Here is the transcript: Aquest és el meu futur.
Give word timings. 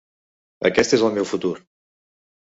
Aquest 0.69 0.95
és 0.99 1.03
el 1.09 1.13
meu 1.19 1.29
futur. 1.33 1.53